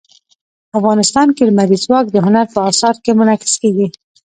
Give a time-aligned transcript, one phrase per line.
[0.77, 3.87] افغانستان کې لمریز ځواک د هنر په اثار کې منعکس کېږي.